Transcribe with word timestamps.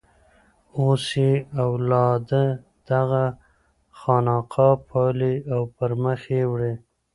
اوس 0.79 1.03
یې 1.21 1.31
اولاده 1.65 2.43
دغه 2.89 3.23
خانقاه 3.99 4.75
پالي 4.89 5.35
او 5.53 5.61
پر 5.75 5.91
مخ 6.03 6.21
یې 6.35 6.41
وړي. 6.51 6.73